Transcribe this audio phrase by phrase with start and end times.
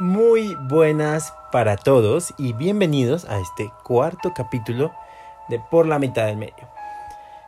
[0.00, 4.94] Muy buenas para todos y bienvenidos a este cuarto capítulo
[5.48, 6.68] de Por la mitad del medio.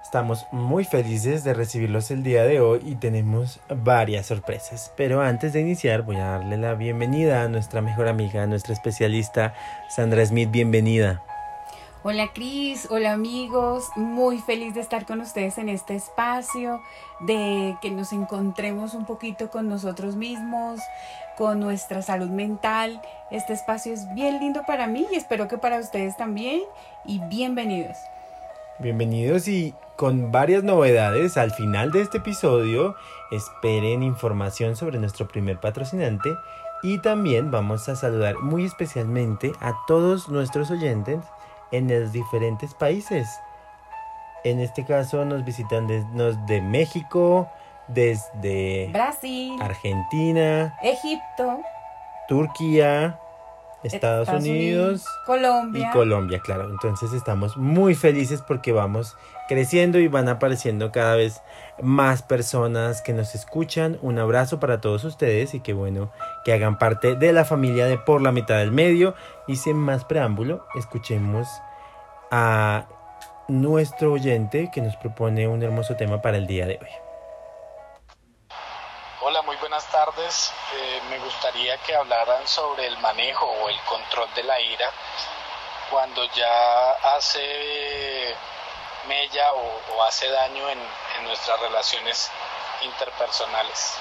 [0.03, 4.93] Estamos muy felices de recibirlos el día de hoy y tenemos varias sorpresas.
[4.97, 9.55] Pero antes de iniciar voy a darle la bienvenida a nuestra mejor amiga, nuestra especialista
[9.89, 10.51] Sandra Smith.
[10.51, 11.23] Bienvenida.
[12.03, 16.81] Hola Cris, hola amigos, muy feliz de estar con ustedes en este espacio,
[17.21, 20.81] de que nos encontremos un poquito con nosotros mismos,
[21.37, 23.03] con nuestra salud mental.
[23.31, 26.63] Este espacio es bien lindo para mí y espero que para ustedes también
[27.05, 27.99] y bienvenidos.
[28.79, 32.95] Bienvenidos y con varias novedades al final de este episodio.
[33.31, 36.35] Esperen información sobre nuestro primer patrocinante
[36.83, 41.19] y también vamos a saludar muy especialmente a todos nuestros oyentes
[41.73, 43.41] en los diferentes países.
[44.45, 47.49] En este caso nos visitan desde México,
[47.89, 51.61] desde Brasil, Argentina, Egipto,
[52.29, 53.19] Turquía,
[53.83, 55.89] Estados, Unidos, Colombia.
[55.89, 56.69] y Colombia, claro.
[56.69, 59.17] Entonces estamos muy felices porque vamos
[59.49, 61.41] creciendo y van apareciendo cada vez
[61.81, 63.99] más personas que nos escuchan.
[64.03, 66.13] Un abrazo para todos ustedes y qué bueno
[66.45, 69.15] que hagan parte de la familia de Por la mitad del medio.
[69.47, 71.49] Y sin más preámbulo, escuchemos
[72.31, 72.87] a
[73.49, 77.10] nuestro oyente que nos propone un hermoso tema para el día de hoy.
[79.71, 80.53] Buenas tardes.
[80.75, 84.91] Eh, me gustaría que hablaran sobre el manejo o el control de la ira
[85.93, 88.35] cuando ya hace
[89.07, 90.79] mella o, hace daño en
[91.23, 92.33] nuestras relaciones
[92.83, 93.95] interpersonales.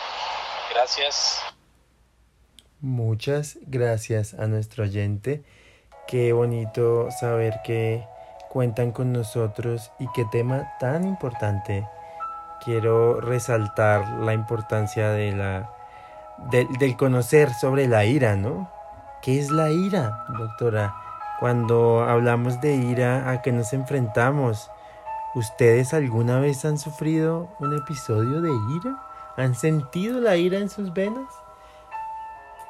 [0.74, 1.44] Gracias.
[2.82, 5.44] Muchas gracias a nuestro oyente.
[6.08, 8.08] Qué bonito saber que
[8.50, 11.88] cuentan con nosotros y qué tema tan importante.
[12.64, 15.70] Quiero resaltar la importancia de la
[16.52, 18.70] del conocer sobre la ira, ¿no?
[19.22, 20.96] ¿Qué es la ira, doctora?
[21.40, 24.72] Cuando hablamos de ira, ¿a qué nos enfrentamos?
[25.36, 28.98] ¿Ustedes alguna vez han sufrido un episodio de ira?
[29.38, 31.28] ¿Han sentido la ira en sus venas?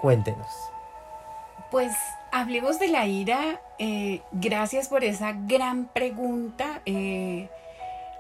[0.01, 0.47] Cuéntenos.
[1.72, 1.91] Pues
[2.31, 3.61] hablemos de la ira.
[3.78, 6.81] Eh, gracias por esa gran pregunta.
[6.85, 7.49] Eh,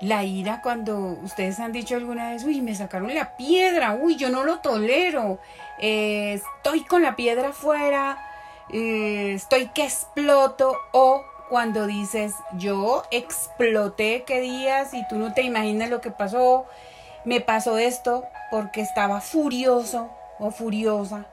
[0.01, 4.29] la ira cuando ustedes han dicho alguna vez, uy, me sacaron la piedra, uy, yo
[4.29, 5.39] no lo tolero,
[5.79, 8.17] eh, estoy con la piedra afuera,
[8.69, 15.89] estoy que exploto, o cuando dices, yo exploté qué días y tú no te imaginas
[15.89, 16.65] lo que pasó,
[17.25, 21.25] me pasó esto porque estaba furioso o furiosa.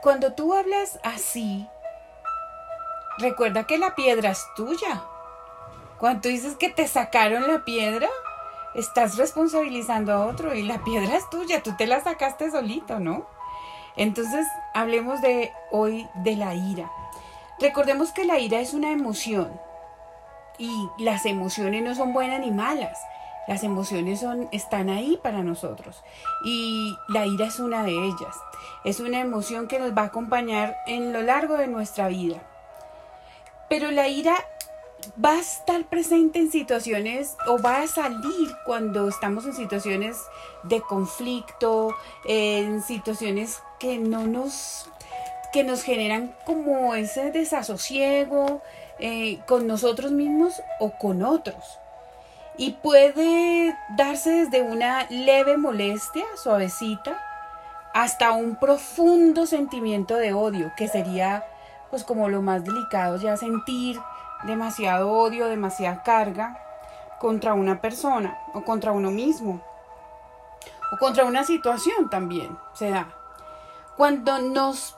[0.00, 1.68] Cuando tú hablas así,
[3.18, 5.02] recuerda que la piedra es tuya.
[6.04, 8.10] Cuando tú dices que te sacaron la piedra,
[8.74, 13.24] estás responsabilizando a otro y la piedra es tuya, tú te la sacaste solito, ¿no?
[13.96, 16.92] Entonces, hablemos de hoy de la ira.
[17.58, 19.58] Recordemos que la ira es una emoción
[20.58, 22.98] y las emociones no son buenas ni malas.
[23.48, 26.04] Las emociones son, están ahí para nosotros
[26.44, 28.36] y la ira es una de ellas.
[28.84, 32.42] Es una emoción que nos va a acompañar en lo largo de nuestra vida.
[33.70, 34.36] Pero la ira
[35.22, 40.18] va a estar presente en situaciones o va a salir cuando estamos en situaciones
[40.62, 41.94] de conflicto,
[42.26, 44.88] en situaciones que no nos
[45.52, 48.60] que nos generan como ese desasosiego
[48.98, 51.78] eh, con nosotros mismos o con otros.
[52.56, 57.20] Y puede darse desde una leve molestia, suavecita,
[57.92, 61.44] hasta un profundo sentimiento de odio, que sería
[61.90, 64.00] pues como lo más delicado, ya sentir
[64.46, 66.58] demasiado odio, demasiada carga
[67.18, 69.60] contra una persona o contra uno mismo
[70.92, 73.08] o contra una situación también se da.
[73.96, 74.96] Cuando nos,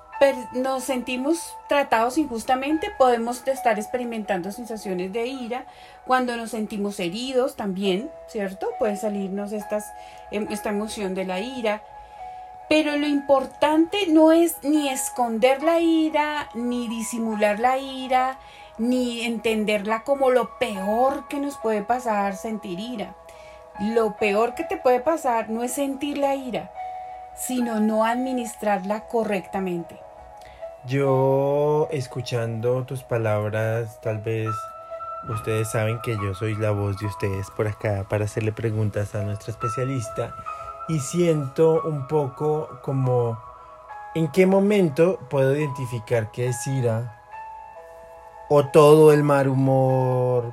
[0.52, 5.66] nos sentimos tratados injustamente, podemos estar experimentando sensaciones de ira.
[6.06, 8.68] Cuando nos sentimos heridos también, ¿cierto?
[8.78, 9.84] Puede salirnos estas,
[10.30, 11.82] em, esta emoción de la ira.
[12.68, 18.38] Pero lo importante no es ni esconder la ira, ni disimular la ira,
[18.78, 23.16] ni entenderla como lo peor que nos puede pasar sentir ira.
[23.80, 26.70] Lo peor que te puede pasar no es sentir la ira,
[27.34, 30.00] sino no administrarla correctamente.
[30.86, 34.48] Yo, escuchando tus palabras, tal vez
[35.28, 39.22] ustedes saben que yo soy la voz de ustedes por acá para hacerle preguntas a
[39.22, 40.34] nuestra especialista
[40.88, 43.38] y siento un poco como
[44.14, 47.15] en qué momento puedo identificar qué es ira
[48.48, 50.52] o todo el mal humor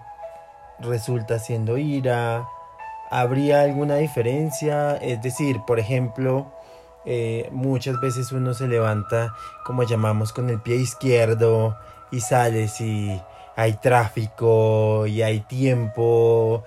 [0.79, 2.47] resulta siendo ira.
[3.11, 4.95] ¿Habría alguna diferencia?
[4.97, 6.51] Es decir, por ejemplo,
[7.05, 9.33] eh, muchas veces uno se levanta,
[9.65, 11.77] como llamamos, con el pie izquierdo
[12.11, 13.21] y sales y
[13.55, 16.63] hay tráfico y hay tiempo,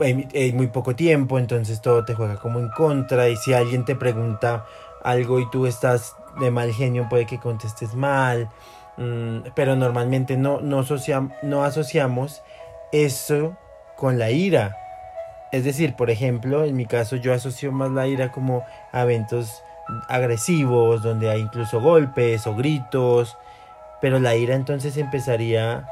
[0.00, 3.94] hay, muy poco tiempo, entonces todo te juega como en contra y si alguien te
[3.94, 4.64] pregunta
[5.02, 8.48] algo y tú estás de mal genio puede que contestes mal,
[9.54, 12.42] pero normalmente no, no, asociamos
[12.92, 13.56] eso
[13.96, 14.76] con la ira.
[15.52, 19.62] Es decir, por ejemplo, en mi caso yo asocio más la ira como a eventos
[20.08, 23.36] agresivos, donde hay incluso golpes o gritos,
[24.00, 25.86] pero la ira entonces empezaría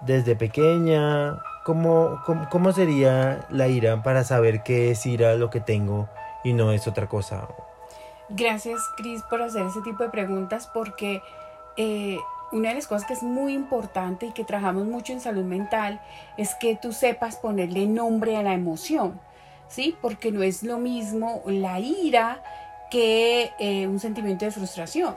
[0.00, 1.38] desde pequeña.
[1.64, 6.08] ¿Cómo, cómo, sería la ira para saber qué es ira lo que tengo
[6.44, 7.48] y no es otra cosa?
[8.28, 11.22] Gracias, Cris, por hacer ese tipo de preguntas, porque
[11.76, 12.18] eh,
[12.52, 16.00] una de las cosas que es muy importante y que trabajamos mucho en salud mental
[16.36, 19.20] es que tú sepas ponerle nombre a la emoción,
[19.68, 19.96] ¿sí?
[20.00, 22.42] Porque no es lo mismo la ira
[22.90, 25.16] que eh, un sentimiento de frustración.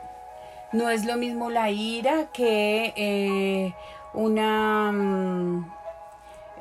[0.71, 3.73] No es lo mismo la ira que eh,
[4.13, 4.91] una...
[4.91, 5.71] Mm,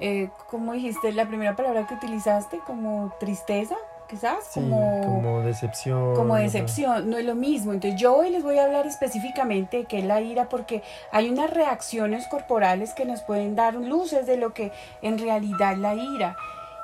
[0.00, 2.58] eh, ¿Cómo dijiste la primera palabra que utilizaste?
[2.58, 3.76] Como tristeza,
[4.08, 4.50] quizás.
[4.54, 6.14] como, como decepción.
[6.14, 7.72] Como decepción, no es lo mismo.
[7.72, 10.82] Entonces yo hoy les voy a hablar específicamente de qué es la ira porque
[11.12, 14.72] hay unas reacciones corporales que nos pueden dar luces de lo que
[15.02, 16.36] en realidad la ira.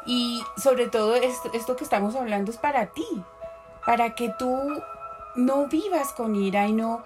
[0.07, 3.07] Y sobre todo esto, esto que estamos hablando es para ti,
[3.87, 4.55] para que tú
[5.35, 7.03] no vivas con ira y no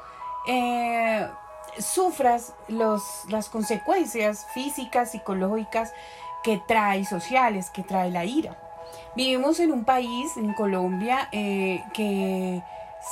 [0.47, 1.29] eh,
[1.79, 5.93] sufras los, las consecuencias físicas, psicológicas
[6.43, 8.57] que trae, sociales, que trae la ira.
[9.17, 12.63] Vivimos en un país, en Colombia, eh, que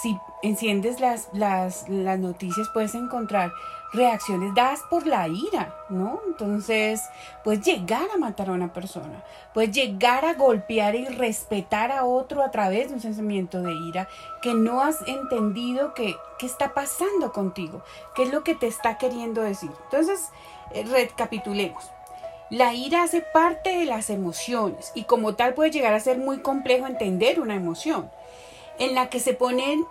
[0.03, 3.53] si enciendes las, las, las noticias puedes encontrar
[3.93, 6.21] reacciones dadas por la ira, ¿no?
[6.27, 7.03] Entonces,
[7.45, 9.25] puedes llegar a matar a una persona,
[9.55, 14.09] puedes llegar a golpear y respetar a otro a través de un sentimiento de ira
[14.43, 17.83] que no has entendido que, qué está pasando contigo,
[18.15, 19.71] qué es lo que te está queriendo decir.
[19.85, 20.31] Entonces,
[20.73, 21.96] eh, recapitulemos.
[22.51, 26.39] La ira hace parte de las emociones y como tal puede llegar a ser muy
[26.39, 28.11] complejo entender una emoción
[28.79, 29.85] en la que se ponen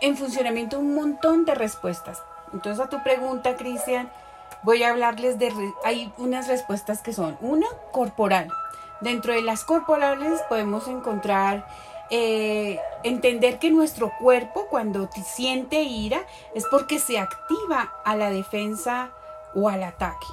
[0.00, 2.18] en funcionamiento un montón de respuestas
[2.52, 4.10] entonces a tu pregunta, Cristian,
[4.62, 5.52] voy a hablarles de...
[5.84, 8.48] Hay unas respuestas que son, una, corporal.
[9.00, 11.66] Dentro de las corporales podemos encontrar,
[12.10, 19.10] eh, entender que nuestro cuerpo cuando siente ira es porque se activa a la defensa
[19.54, 20.26] o al ataque.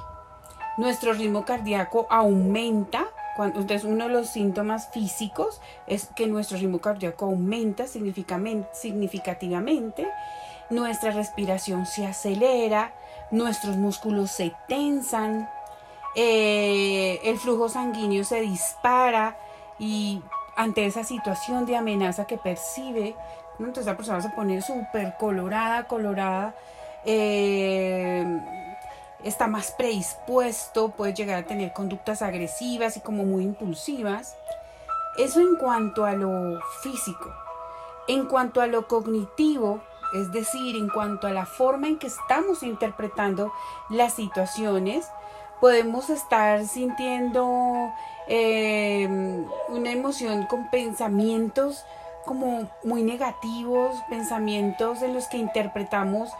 [0.80, 3.06] Nuestro ritmo cardíaco aumenta.
[3.36, 10.08] Cuando, entonces uno de los síntomas físicos es que nuestro ritmo cardíaco aumenta significativamente
[10.70, 12.92] nuestra respiración se acelera,
[13.30, 15.50] nuestros músculos se tensan,
[16.14, 19.36] eh, el flujo sanguíneo se dispara
[19.78, 20.22] y
[20.56, 23.14] ante esa situación de amenaza que percibe,
[23.58, 26.54] entonces la persona se pone súper colorada, colorada,
[27.04, 28.24] eh,
[29.24, 34.36] está más predispuesto, puede llegar a tener conductas agresivas y como muy impulsivas.
[35.18, 37.32] Eso en cuanto a lo físico.
[38.08, 39.80] En cuanto a lo cognitivo,
[40.14, 43.52] es decir, en cuanto a la forma en que estamos interpretando
[43.88, 45.06] las situaciones,
[45.60, 47.92] podemos estar sintiendo
[48.26, 51.84] em, una emoción con pensamientos
[52.24, 56.30] como muy negativos, pensamientos en los que interpretamos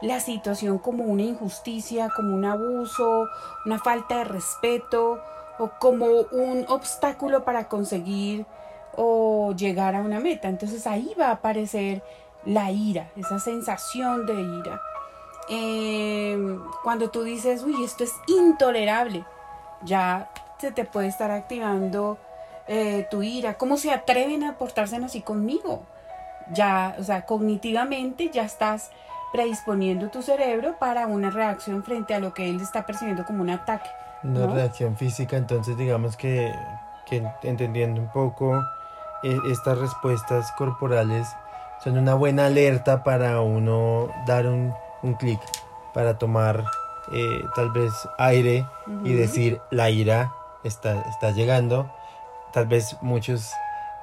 [0.00, 3.28] la situación como una injusticia, como un abuso,
[3.66, 5.20] una falta de respeto
[5.58, 8.46] o como un obstáculo para conseguir
[8.96, 10.48] o llegar a una meta.
[10.48, 12.02] Entonces ahí va a aparecer
[12.44, 14.80] la ira, esa sensación de ira.
[15.48, 19.24] Em, cuando tú dices, uy, esto es intolerable,
[19.82, 22.18] ya se te puede estar activando
[22.68, 23.58] eh, tu ira.
[23.58, 25.82] ¿Cómo se atreven a portarse así conmigo?
[26.52, 28.90] Ya, o sea, cognitivamente ya estás
[29.32, 33.50] predisponiendo tu cerebro para una reacción frente a lo que él está percibiendo como un
[33.50, 33.88] ataque.
[34.22, 36.52] Una reacción física, entonces digamos que,
[37.06, 38.62] que entendiendo un poco
[39.22, 41.28] eh, estas respuestas corporales,
[41.82, 45.40] son una buena alerta para uno dar un, un clic,
[45.94, 46.64] para tomar
[47.12, 48.66] eh, tal vez aire
[49.04, 50.32] y decir la ira
[50.64, 51.90] está, está llegando.
[52.52, 53.52] Tal vez muchos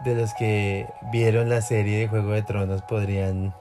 [0.03, 3.53] de los que vieron la serie de Juego de Tronos podrían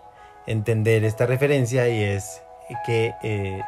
[0.47, 2.43] entender esta referencia y es
[2.85, 3.61] que eh,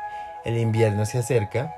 [0.44, 1.74] el invierno se acerca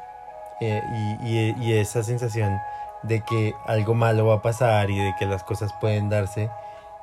[0.61, 0.83] eh,
[1.23, 2.59] y, y, esa sensación
[3.03, 6.51] de que algo malo va a pasar y de que las cosas pueden darse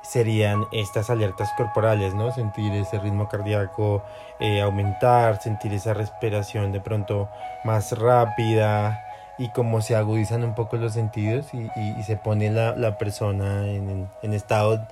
[0.02, 2.32] serían estas alertas corporales, ¿no?
[2.32, 4.02] Sentir ese ritmo cardíaco
[4.40, 7.28] eh, aumentar, sentir esa respiración de pronto
[7.64, 9.04] más rápida
[9.36, 14.86] y como se agudizan un poco los sentidos y, se pone la, persona en, estado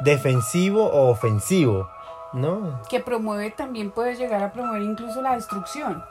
[0.00, 1.88] defensivo o ofensivo,
[2.32, 2.82] ¿no?
[2.88, 6.04] Que promueve también puede llegar a promover incluso la destrucción.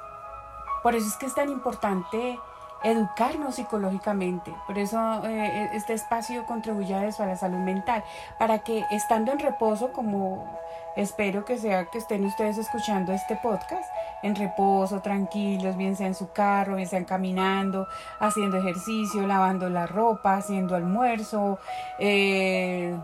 [0.83, 2.39] Por eso es que es tan importante
[2.83, 4.53] educarnos psicológicamente.
[4.67, 8.03] Por eso eh, este espacio contribuye a eso, a la salud mental,
[8.37, 10.59] para que estando en reposo, como
[10.95, 13.89] espero que sea que estén ustedes escuchando este podcast,
[14.23, 17.87] en reposo, tranquilos, bien sea en su carro, bien sean caminando,
[18.19, 21.57] haciendo ejercicio, lavando la ropa, haciendo almuerzo,
[21.99, 22.95] eh,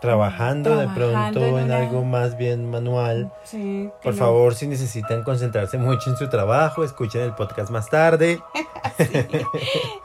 [0.00, 3.32] trabajando, de pronto en, algo más bien manual.
[3.44, 8.40] Sí, Por favor, si necesitan concentrarse mucho en su trabajo, escuchen el podcast más tarde.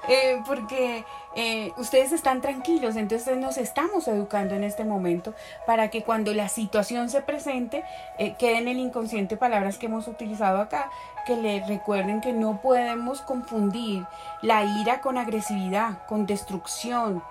[0.09, 1.05] Eh, porque
[1.35, 5.33] eh, ustedes están tranquilos, entonces nos estamos educando en este momento
[5.65, 7.85] para que cuando la situación se presente,
[8.17, 10.91] eh, queden en el inconsciente palabras que hemos utilizado acá,
[11.25, 14.05] que le recuerden que no podemos confundir
[14.41, 17.23] la ira con agresividad, con destrucción,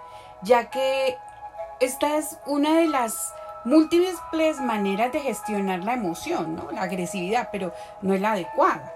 [0.43, 1.19] ya que
[1.81, 3.33] esta es una de las
[3.65, 6.71] múltiples maneras de gestionar la emoción, ¿no?
[6.71, 7.73] La agresividad, pero
[8.03, 8.93] no es la adecuada.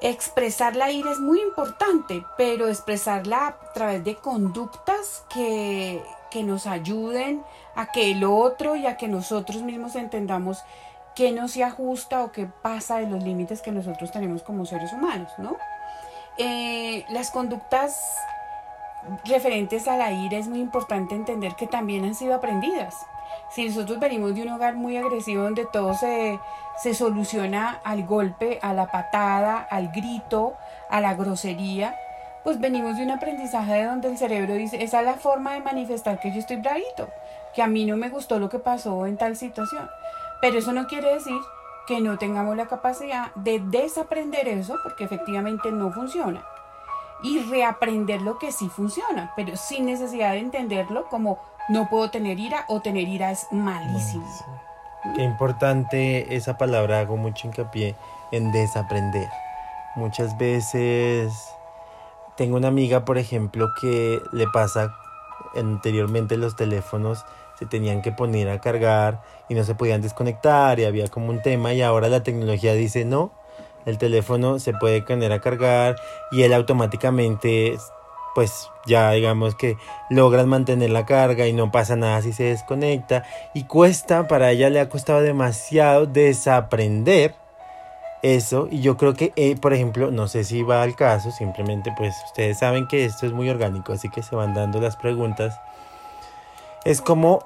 [0.00, 6.66] Expresar la ira es muy importante, pero expresarla a través de conductas que, que nos
[6.66, 7.44] ayuden
[7.76, 10.58] a que el otro y a que nosotros mismos entendamos
[11.14, 14.92] qué no se ajusta o qué pasa de los límites que nosotros tenemos como seres
[14.92, 15.56] humanos, ¿no?
[16.38, 18.16] Eh, las conductas
[19.24, 23.06] referentes a la ira es muy importante entender que también han sido aprendidas.
[23.50, 26.38] Si nosotros venimos de un hogar muy agresivo donde todo se,
[26.78, 30.54] se soluciona al golpe, a la patada, al grito,
[30.90, 31.96] a la grosería,
[32.44, 35.60] pues venimos de un aprendizaje de donde el cerebro dice, esa es la forma de
[35.60, 37.08] manifestar que yo estoy bravito,
[37.54, 39.88] que a mí no me gustó lo que pasó en tal situación.
[40.40, 41.36] Pero eso no quiere decir
[41.86, 46.44] que no tengamos la capacidad de desaprender eso, porque efectivamente no funciona
[47.22, 51.38] y reaprender lo que sí funciona, pero sin necesidad de entenderlo como
[51.68, 54.26] no puedo tener ira o tener ira es malísimo.
[55.16, 57.96] Qué importante esa palabra, hago mucho hincapié
[58.30, 59.28] en desaprender.
[59.96, 61.32] Muchas veces
[62.36, 64.94] tengo una amiga, por ejemplo, que le pasa
[65.54, 67.24] anteriormente los teléfonos
[67.58, 71.42] se tenían que poner a cargar y no se podían desconectar y había como un
[71.42, 73.32] tema y ahora la tecnología dice no,
[73.86, 75.96] el teléfono se puede poner a cargar
[76.30, 77.76] y él automáticamente
[78.34, 79.76] pues ya digamos que
[80.10, 83.24] logran mantener la carga y no pasa nada si se desconecta.
[83.54, 87.34] Y cuesta para ella le ha costado demasiado desaprender
[88.22, 88.68] eso.
[88.70, 92.14] Y yo creo que eh, por ejemplo no sé si va al caso simplemente pues
[92.26, 95.58] ustedes saben que esto es muy orgánico así que se van dando las preguntas.
[96.84, 97.44] Es como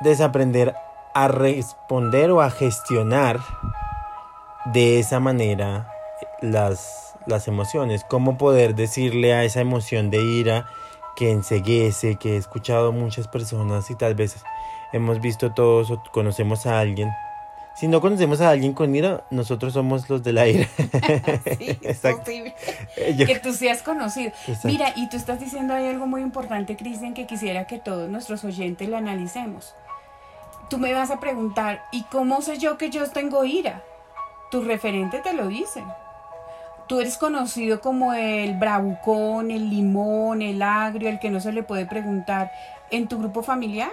[0.00, 0.74] desaprender
[1.14, 3.38] a responder o a gestionar
[4.66, 5.88] de esa manera
[6.40, 10.66] las, las emociones, cómo poder decirle a esa emoción de ira
[11.16, 14.36] que enseguece, que he escuchado muchas personas y tal vez
[14.92, 17.10] hemos visto todos o conocemos a alguien.
[17.74, 20.68] Si no conocemos a alguien con ira, nosotros somos los de la ira.
[21.58, 22.54] sí, es posible.
[22.96, 24.32] que tú seas conocido.
[24.64, 28.44] Mira, y tú estás diciendo ahí algo muy importante, Cristian, que quisiera que todos nuestros
[28.44, 29.74] oyentes lo analicemos.
[30.68, 33.82] Tú me vas a preguntar, ¿y cómo sé yo que yo tengo ira?
[34.52, 35.82] Tu referente te lo dice.
[36.86, 41.62] Tú eres conocido como el bravucón, el limón, el agrio, el que no se le
[41.62, 42.52] puede preguntar
[42.90, 43.90] en tu grupo familiar,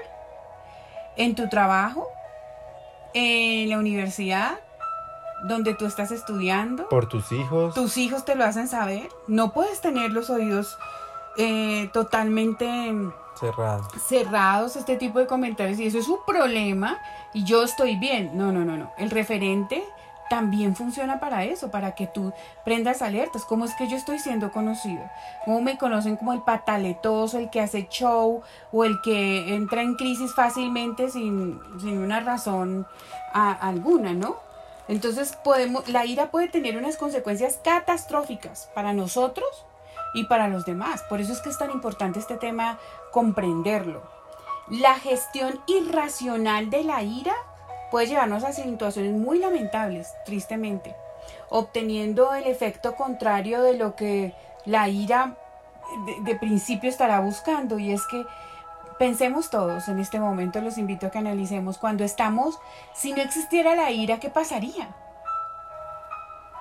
[1.15, 2.09] en tu trabajo,
[3.13, 4.59] en la universidad,
[5.43, 6.89] donde tú estás estudiando.
[6.89, 7.73] Por tus hijos.
[7.73, 9.07] Tus hijos te lo hacen saber.
[9.27, 10.77] No puedes tener los oídos
[11.37, 12.67] eh, totalmente
[13.39, 13.87] cerrados.
[14.05, 16.99] cerrados este tipo de comentarios y eso es un problema
[17.33, 18.31] y yo estoy bien.
[18.33, 18.91] No, no, no, no.
[18.97, 19.85] El referente
[20.29, 22.31] también funciona para eso, para que tú
[22.63, 23.45] prendas alertas.
[23.45, 25.03] ¿Cómo es que yo estoy siendo conocido?
[25.45, 29.95] ¿Cómo me conocen como el pataletoso, el que hace show o el que entra en
[29.95, 32.87] crisis fácilmente sin, una razón
[33.33, 34.37] alguna, ¿no?
[34.87, 39.47] Entonces podemos, la ira puede tener unas consecuencias catastróficas para nosotros
[40.13, 41.03] y para los demás.
[41.03, 42.79] Por eso es que es tan importante este tema
[43.11, 44.01] comprenderlo.
[44.69, 47.35] La gestión irracional de la ira
[47.91, 50.95] puede llevarnos a situaciones muy lamentables, tristemente,
[51.49, 54.33] obteniendo el efecto contrario de lo que
[54.65, 55.35] la ira
[56.23, 58.25] de, principio estará buscando, y es que
[58.97, 62.59] pensemos todos en este momento, los invito a que analicemos, cuando estamos,
[62.93, 64.95] si no existiera la ira, ¿qué pasaría?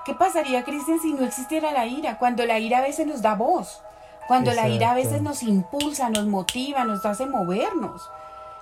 [0.05, 2.19] ¿Qué pasaría, Cristian, si no existiera la ira?
[2.19, 3.83] Cuando la ira a veces nos da voz,
[4.27, 8.11] cuando la ira a veces nos impulsa, nos motiva, nos hace movernos.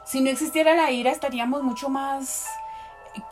[0.06, 2.46] Si no existiera la ira estaríamos mucho más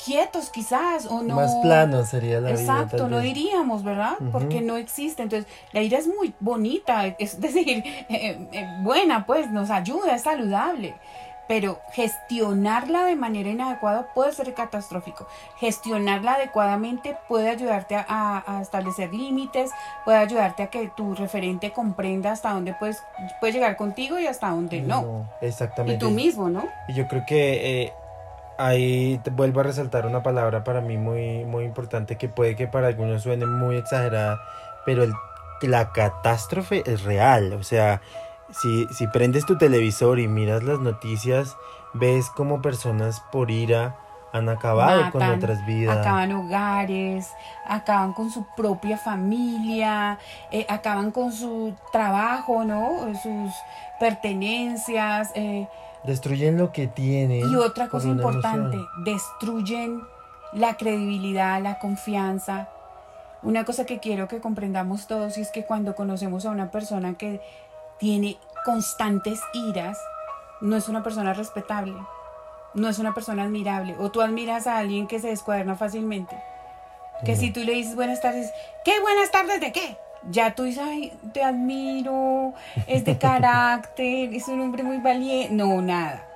[0.05, 1.37] quietos quizás o no.
[1.37, 5.23] Más plano sería la exacto no diríamos verdad porque no existe.
[5.23, 7.69] Entonces la ira es muy bonita es decir
[8.09, 10.95] eh, eh, buena pues nos ayuda es saludable
[11.49, 15.27] pero gestionarla de manera inadecuada puede ser catastrófico.
[15.59, 19.71] Gestionarla adecuadamente puede ayudarte a, establecer límites,
[20.05, 23.03] puede ayudarte a que tu referente comprenda hasta dónde puedes,
[23.41, 25.29] puede llegar contigo y hasta dónde no.
[25.41, 25.95] Exactamente.
[25.95, 26.65] Y tú mismo, ¿no?
[26.89, 27.93] Y yo creo que eh,
[28.59, 32.67] ahí te vuelvo a resaltar una palabra para mí muy, muy importante que puede que
[32.67, 34.41] para algunos suene muy exagerada,
[34.87, 35.13] pero el,
[35.63, 37.53] la catástrofe es real.
[37.53, 38.01] O sea,
[38.51, 41.57] si, si prendes tu televisor y miras las noticias,
[41.93, 43.97] ves como personas por ira
[44.35, 45.97] han acabado con otras vidas.
[45.97, 47.31] Acaban hogares,
[47.65, 50.19] acaban con su propia familia,
[50.51, 53.15] eh, acaban con su trabajo, ¿no?
[53.23, 53.53] Sus
[54.01, 55.31] pertenencias.
[55.37, 55.69] Eh,
[56.03, 57.49] destruyen lo que tienen.
[57.49, 60.03] Y otra cosa importante, destruyen
[60.53, 62.69] la credibilidad, la confianza.
[63.45, 67.41] Una cosa que quiero que comprendamos todos es que cuando conocemos a una persona que
[68.05, 69.99] tiene constantes iras,
[70.61, 71.97] no es una persona respetable,
[72.75, 73.97] no es una persona admirable.
[73.99, 76.37] O tú admiras a alguien que se descuaderna fácilmente.
[77.25, 78.53] Que si tú le dices buenas tardes,
[78.85, 79.97] ¿qué buenas tardes de qué?
[80.29, 82.53] Ya tú dices, ay, te admiro,
[82.87, 85.55] es de carácter, es un hombre muy valiente.
[85.55, 86.29] No, nada.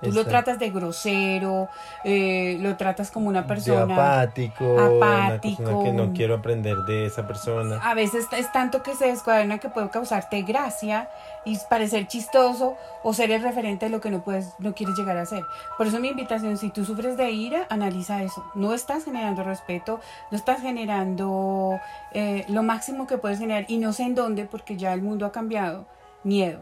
[0.00, 1.68] Tú lo tratas de grosero,
[2.04, 7.78] eh, lo tratas como una persona apático, apático, que no quiero aprender de esa persona.
[7.82, 11.10] A veces es tanto que se descuaderna que puede causarte gracia
[11.44, 15.18] y parecer chistoso o ser el referente de lo que no puedes, no quieres llegar
[15.18, 15.44] a ser.
[15.76, 18.44] Por eso mi invitación, si tú sufres de ira, analiza eso.
[18.54, 21.78] No estás generando respeto, no estás generando
[22.12, 25.26] eh, lo máximo que puedes generar y no sé en dónde porque ya el mundo
[25.26, 25.86] ha cambiado.
[26.22, 26.60] Miedo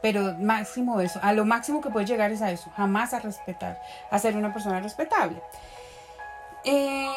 [0.00, 3.80] pero máximo eso, a lo máximo que puedes llegar es a eso, jamás a respetar,
[4.10, 5.40] a ser una persona respetable.
[6.64, 7.08] Eh,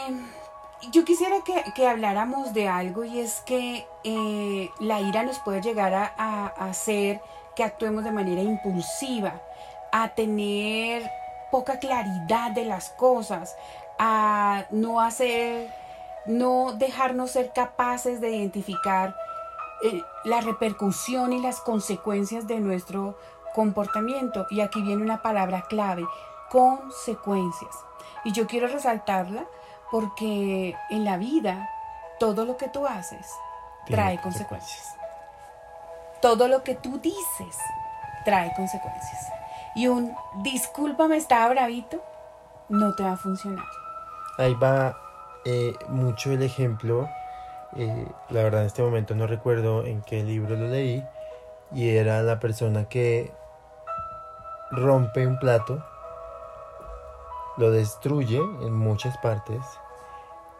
[0.91, 1.37] yo quisiera
[1.75, 7.21] que, habláramos de algo y es que eh, la ira nos puede llegar a, hacer
[7.55, 9.41] que actuemos de manera impulsiva,
[9.91, 11.09] a tener
[11.51, 13.55] poca claridad de las cosas,
[13.99, 15.69] a no hacer,
[16.25, 19.13] no dejarnos ser capaces de identificar
[19.83, 23.17] eh, la repercusión y las consecuencias de nuestro
[23.53, 24.47] comportamiento.
[24.49, 26.05] Y aquí viene una palabra clave,
[26.49, 27.75] consecuencias.
[28.23, 29.45] Y yo quiero resaltarla
[29.89, 31.69] porque en la vida
[32.19, 33.27] todo lo que tú haces
[33.87, 34.95] trae consecuencias.
[36.21, 37.57] Todo lo que tú dices
[38.23, 39.27] trae consecuencias.
[39.75, 42.03] Y un discúlpame, estaba bravito,
[42.69, 43.65] no te va a funcionar.
[44.37, 44.97] Ahí va
[45.45, 47.09] eh, mucho el ejemplo
[47.75, 51.05] la verdad en este momento no recuerdo en qué libro lo leí,
[51.73, 53.31] y era la persona que
[54.71, 55.83] rompe un plato,
[57.57, 59.59] lo destruye en muchas partes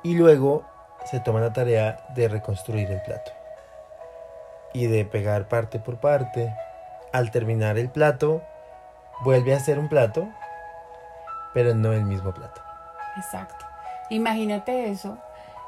[0.04, 0.63] y luego
[1.06, 3.32] se toma la tarea de reconstruir el plato
[4.74, 6.54] y de pegar parte por parte.
[7.12, 8.41] Al terminar el plato,
[9.24, 10.30] vuelve a ser un plato,
[11.54, 12.62] pero no el mismo plato.
[13.17, 13.65] Exacto.
[14.10, 15.17] Imagínate eso,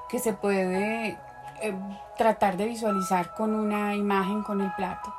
[0.09, 1.17] que se puede
[1.63, 1.73] eh,
[2.17, 5.13] tratar de visualizar con una imagen con el plato.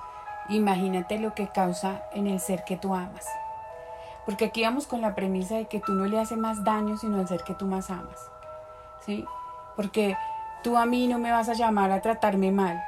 [0.51, 3.27] Imagínate lo que causa en el ser que tú amas.
[4.27, 7.19] Porque aquí vamos con la premisa de que tú no le haces más daño sino
[7.19, 8.31] al ser que tú más amas.
[9.07, 9.25] ¿Sí?
[9.75, 10.19] Porque
[10.63, 12.79] tú a mí no me vas a llamar a tratarme mal,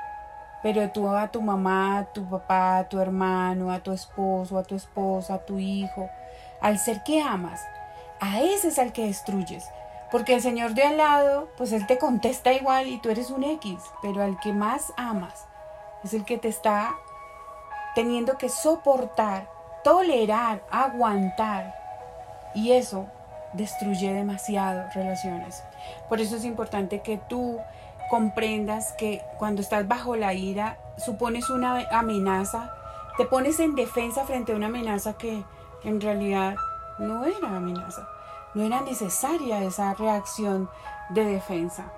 [0.63, 4.65] pero tú a tu mamá, a tu papá, a tu hermano, a tu esposo, a
[4.65, 6.11] tu esposa, a tu hijo,
[6.61, 7.65] al ser que amas,
[8.21, 9.67] a ese es al que destruyes.
[10.11, 13.43] Porque el Señor de al lado, pues Él te contesta igual y tú eres un
[13.43, 15.47] X, pero al que más amas
[16.05, 16.95] es el que te está
[17.95, 19.49] teniendo que soportar,
[19.83, 21.75] tolerar, aguantar.
[22.55, 23.07] Y eso
[23.53, 25.63] destruye demasiado relaciones.
[26.09, 27.59] Por eso es importante que tú
[28.09, 32.73] comprendas que cuando estás bajo la ira, supones una amenaza,
[33.17, 35.43] te pones en defensa frente a una amenaza que
[35.83, 36.55] en realidad
[36.99, 38.07] no era amenaza
[38.57, 40.71] no era necesaria esa reacción
[41.11, 41.93] de defensa.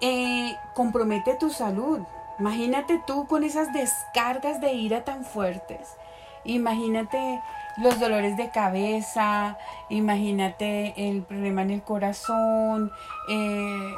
[0.00, 2.00] Eh, compromete tu salud.
[2.40, 5.94] Imagínate tú con esas descargas de ira tan fuertes.
[6.42, 7.40] Imagínate
[7.76, 9.56] los dolores de cabeza,
[9.88, 12.90] imagínate el problema en el corazón,
[13.28, 13.94] eh,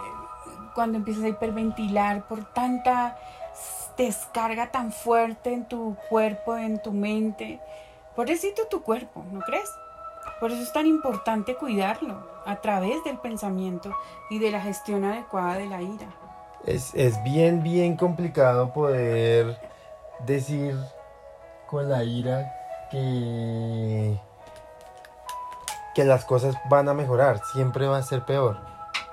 [0.75, 3.17] cuando empiezas a hiperventilar por tanta
[3.97, 7.61] descarga tan fuerte en tu cuerpo, en tu mente.
[8.15, 9.71] Pobrecito tu cuerpo, ¿no crees?
[10.41, 13.95] Por eso es tan importante cuidarlo a través del pensamiento
[14.31, 16.07] y de la gestión adecuada de la ira.
[16.67, 19.59] Es, bien, bien complicado poder
[20.27, 20.77] decir
[21.67, 22.53] con la ira
[22.91, 24.19] que,
[25.95, 28.59] que las cosas van a mejorar, siempre va a ser peor,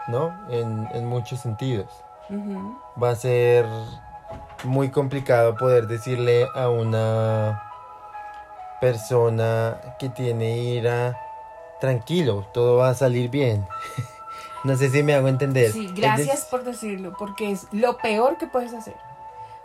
[0.08, 0.34] ¿no?
[0.50, 1.88] En, muchos sentidos.
[3.02, 3.66] Va a ser
[4.64, 7.67] muy complicado poder decirle a una
[8.80, 11.20] persona que tiene ira,
[11.80, 13.68] tranquilo, todo va a salir bien.
[14.64, 15.72] no sé si me hago entender.
[15.72, 18.96] Sí, gracias por decirlo, porque es lo peor que puedes hacer.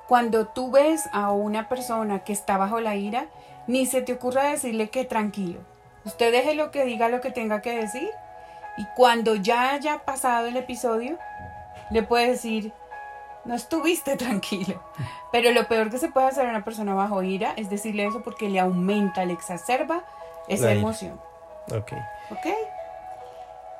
[0.08, 3.26] Cuando tú ves a una persona que está bajo la ira,
[3.66, 5.60] ni se te ocurra decirle que tranquilo.
[6.04, 8.10] Usted deje lo que diga lo que tenga que decir
[8.76, 11.18] y cuando ya haya pasado el episodio,
[11.90, 12.72] le puede decir,
[13.44, 14.82] no estuviste tranquilo.
[15.32, 18.22] Pero lo peor que se puede hacer a una persona bajo ira es decirle eso
[18.22, 20.04] porque le aumenta, le exacerba
[20.48, 21.20] esa emoción.
[21.70, 21.92] Ok.
[22.30, 22.46] ¿Ok?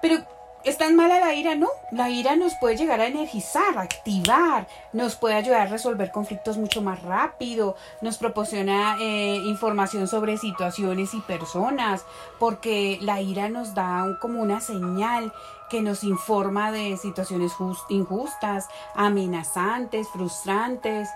[0.00, 0.24] Pero
[0.64, 1.56] ¿Es tan mala la ira?
[1.56, 6.12] No, la ira nos puede llegar a energizar, a activar, nos puede ayudar a resolver
[6.12, 12.04] conflictos mucho más rápido, nos proporciona eh, información sobre situaciones y personas,
[12.38, 15.32] porque la ira nos da como una señal
[15.68, 17.52] que nos informa de situaciones
[17.88, 21.08] injustas, amenazantes, frustrantes.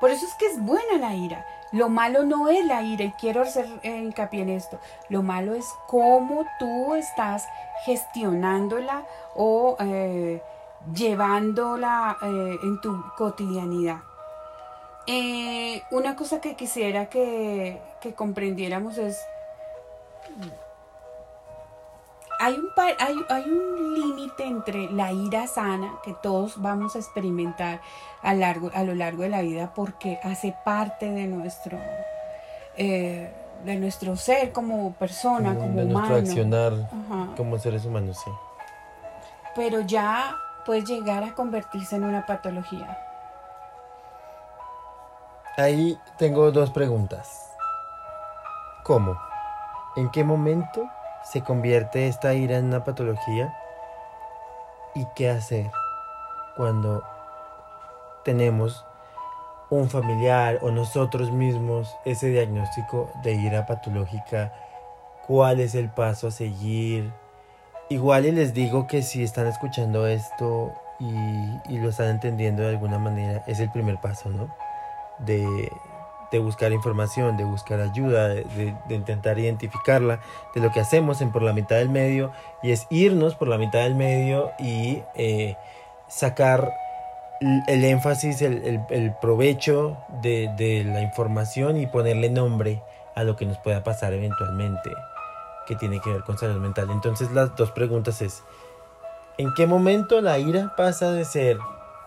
[0.00, 1.46] Por eso es que es buena la ira.
[1.72, 4.78] Lo malo no es la ira, y quiero hacer hincapié en esto.
[5.08, 7.46] Lo malo es cómo tú estás
[7.84, 9.04] gestionándola
[9.34, 10.42] o eh,
[10.94, 13.98] llevándola eh, en tu cotidianidad.
[15.06, 19.20] Eh, una cosa que quisiera que, que comprendiéramos es
[22.38, 27.80] hay un, hay, hay un límite entre la ira sana que todos vamos a experimentar
[28.22, 31.78] a, largo, a lo largo de la vida porque hace parte de nuestro,
[32.76, 33.32] eh,
[33.64, 36.72] de nuestro ser como persona, como, de Nuestro accionar
[37.36, 38.30] como seres humanos, sí.
[39.54, 42.98] Pero ya puede llegar a convertirse en una patología.
[45.56, 47.50] Ahí tengo dos preguntas.
[48.82, 49.18] ¿Cómo?
[49.96, 50.86] ¿En qué momento
[51.32, 53.56] se convierte esta ira en una patología
[54.94, 55.70] y qué hacer
[56.56, 57.04] cuando
[58.24, 58.84] tenemos
[59.70, 64.52] un familiar o nosotros mismos ese diagnóstico de ira patológica,
[65.26, 67.12] cuál es el paso a seguir.
[67.88, 72.98] Igual y les digo que si están escuchando esto y, lo están entendiendo de alguna
[72.98, 74.54] manera, es el primer paso, ¿no?
[75.18, 75.70] De,
[76.30, 80.20] de buscar información, de buscar ayuda, de, intentar identificarla,
[80.54, 83.58] de lo que hacemos en por la mitad del medio y es irnos por la
[83.58, 85.56] mitad del medio y eh,
[86.08, 86.72] sacar
[87.40, 92.82] el énfasis, el, provecho de, de, la información y ponerle nombre
[93.14, 94.90] a lo que nos pueda pasar eventualmente
[95.66, 96.88] que tiene que ver con salud mental.
[96.90, 98.42] Entonces las dos preguntas es,
[99.36, 101.58] ¿en qué momento la ira pasa de ser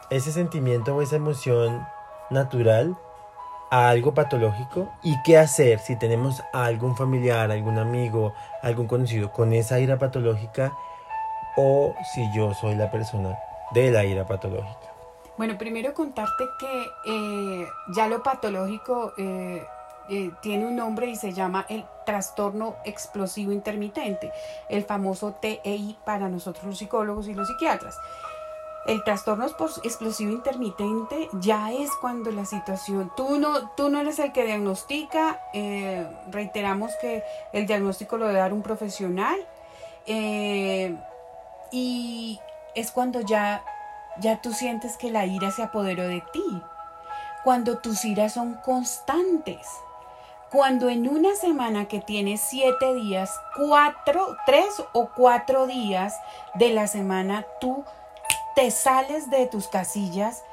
[0.10, 1.86] ese sentimiento o esa emoción
[2.30, 2.98] natural
[3.72, 9.32] a algo patológico y qué hacer si tenemos a algún familiar, algún amigo, algún conocido
[9.32, 10.74] con esa ira patológica
[11.56, 13.38] o si yo soy la persona
[13.72, 14.90] de la ira patológica.
[15.38, 19.66] Bueno, primero contarte que eh, ya lo patológico eh,
[20.10, 24.32] eh, tiene un nombre y se llama el trastorno explosivo intermitente,
[24.68, 27.98] el famoso TEI para nosotros los psicólogos y los psiquiatras.
[28.90, 34.32] El trastorno explosivo intermitente ya es cuando la situación, tú no, tú no eres el
[34.32, 37.24] que diagnostica, eh, reiteramos que
[37.54, 39.46] el diagnóstico lo debe dar un profesional
[40.08, 40.98] eh,
[41.72, 42.40] y
[42.74, 43.64] es cuando ya,
[44.22, 46.64] ya tú sientes que la ira se apoderó de ti,
[47.44, 49.68] cuando tus iras son constantes.
[50.50, 56.16] Cuando en una semana que tienes siete días, cuatro, tres o cuatro días
[56.56, 57.86] de la semana, tú
[58.56, 60.44] te sales de tus casillas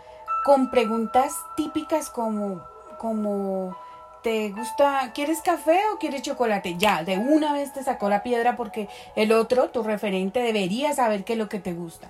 [0.45, 2.63] con preguntas típicas como,
[2.99, 3.77] como,
[4.23, 6.77] ¿te gusta, quieres café o quieres chocolate?
[6.79, 11.25] Ya, de una vez te sacó la piedra porque el otro, tu referente, debería saber
[11.25, 12.09] qué es lo que te gusta.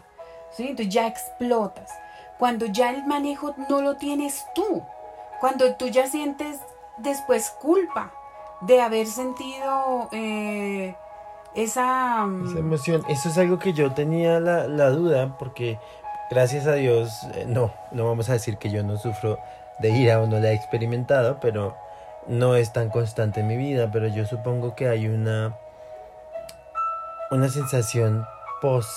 [0.57, 0.69] ¿sí?
[0.69, 1.91] Entonces ya explotas.
[2.39, 4.83] Cuando ya el manejo no lo tienes tú.
[5.41, 6.59] Cuando tú ya sientes
[6.99, 8.13] después culpa
[8.63, 10.95] de haber sentido eh,
[11.57, 13.03] esa, mm, esa, emoción.
[13.09, 15.79] Eso es algo que yo tenía la, la duda porque
[16.31, 19.39] gracias a Dios, eh, no, no vamos a decir que yo no sufro
[19.81, 21.77] de ira o no la he experimentado, pero
[22.27, 25.57] no es tan constante en mi vida, pero yo supongo que hay una
[27.31, 28.25] una sensación
[28.61, 28.91] post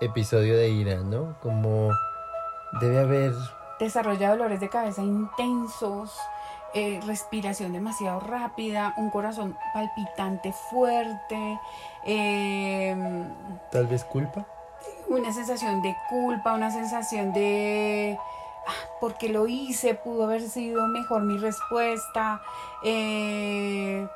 [0.00, 1.36] episodio de ira, ¿no?
[1.40, 1.90] Como
[2.80, 3.32] debe haber
[3.78, 6.16] desarrolla dolores de cabeza intensos,
[6.78, 11.58] eh, respiración demasiado rápida, un corazón palpitante fuerte.
[12.04, 13.24] Em,
[13.72, 14.46] Tal vez culpa.
[15.08, 18.18] Una sensación de culpa, una sensación de...
[18.66, 22.42] Ah, porque lo hice, pudo haber sido mejor mi respuesta.
[22.84, 24.06] Eh,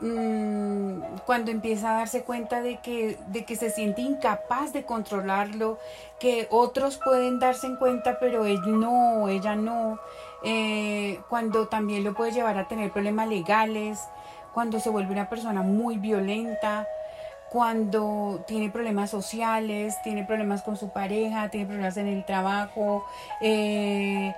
[0.00, 5.78] mm, cuando empieza a darse cuenta de que, de que se siente incapaz de controlarlo,
[6.20, 9.98] que otros pueden darse en cuenta, pero él no, ella no.
[10.44, 14.08] Eh, cuando también lo puede llevar a tener problemas legales,
[14.52, 16.86] cuando se vuelve una persona muy violenta,
[17.50, 23.04] cuando tiene problemas sociales, tiene problemas con su pareja, tiene problemas en el trabajo,
[23.40, 24.34] eh,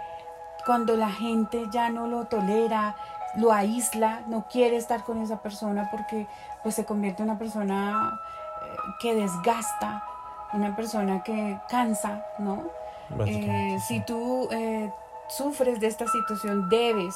[0.64, 2.96] cuando la gente ya no lo tolera,
[3.36, 6.26] lo aísla, no quiere estar con esa persona porque
[6.62, 8.20] pues se convierte en una persona
[8.62, 10.04] eh, que desgasta,
[10.52, 12.64] una persona que cansa, ¿no?
[13.26, 14.48] Eh, si tú
[15.30, 17.14] sufres de esta situación, debes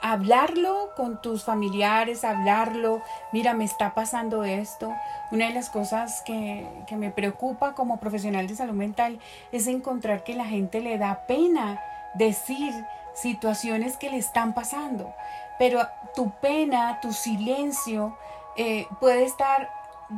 [0.00, 4.94] hablarlo con tus familiares, hablarlo, mira, me está pasando esto.
[5.30, 9.18] Una de las cosas que, que, me preocupa como profesional de salud mental
[9.52, 11.80] es encontrar que la gente le da pena
[12.14, 12.72] decir
[13.14, 15.12] situaciones que le están pasando,
[15.58, 15.80] pero
[16.14, 18.16] tu pena, tu silencio
[18.56, 19.70] eh, puede estar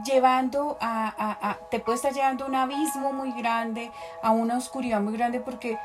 [0.04, 3.90] llevando a, a, te puede estar llevando a un abismo muy grande,
[4.22, 5.78] a una oscuridad muy grande porque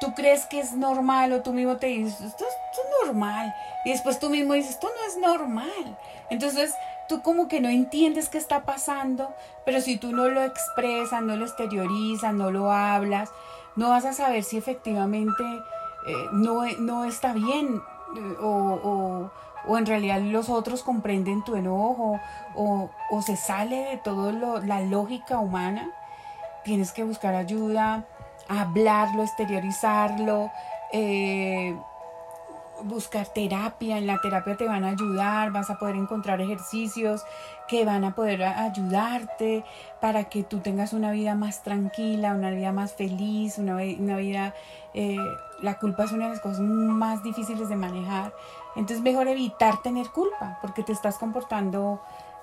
[0.00, 3.54] tú crees que es normal o tú mismo te dices, esto, es normal.
[3.84, 5.98] Y después tú mismo dices, esto no es normal.
[6.30, 6.74] Entonces
[7.08, 9.32] tú como que no entiendes qué está pasando,
[9.64, 13.30] pero si tú no lo expresas, no lo exteriorizas, no lo hablas,
[13.76, 15.42] no vas a saber si efectivamente
[16.06, 17.82] eh, no, no, está bien
[18.16, 19.30] eh, o,
[19.66, 22.18] o, en realidad los otros comprenden tu enojo
[22.54, 25.90] o, o se sale de todo la lógica humana.
[26.64, 28.06] Tienes que buscar ayuda
[28.50, 30.50] hablarlo, exteriorizarlo,
[30.92, 31.76] eh,
[32.82, 33.98] buscar terapia.
[33.98, 37.24] En la terapia te van a ayudar, vas a poder encontrar ejercicios
[37.68, 39.64] que van a poder ayudarte
[40.00, 44.54] para que tú tengas una vida más tranquila, una vida más feliz, una, vida...
[44.94, 45.18] Eh,
[45.60, 48.32] la culpa es una de las cosas más difíciles de manejar.
[48.76, 52.00] Entonces mejor evitar tener culpa porque te estás comportando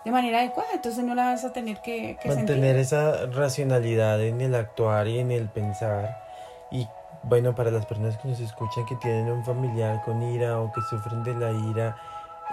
[0.08, 4.56] de manera adecuada, entonces no la vas a tener que, mantener esa racionalidad en el
[4.56, 6.24] actuar y en el pensar.
[6.72, 6.88] Y
[7.24, 10.80] bueno para las personas que nos escuchan que tienen un familiar con ira o que
[10.90, 11.98] sufren de la ira